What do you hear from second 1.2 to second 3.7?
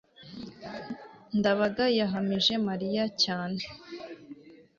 ndabaga yahamije mariya cyane